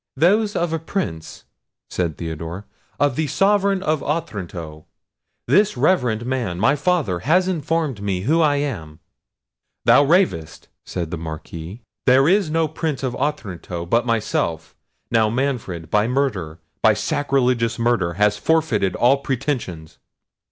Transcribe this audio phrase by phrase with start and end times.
[0.17, 1.43] "Those of a Prince,"
[1.91, 2.65] said Theodore;
[2.99, 4.87] "of the sovereign of Otranto.
[5.45, 8.99] This reverend man, my father, has informed me who I am."
[9.85, 11.83] "Thou ravest," said the Marquis.
[12.07, 14.75] "There is no Prince of Otranto but myself,
[15.11, 19.99] now Manfred, by murder, by sacrilegious murder, has forfeited all pretensions."